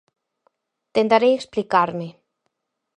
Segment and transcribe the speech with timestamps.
[0.95, 2.07] Tentarei explicarme.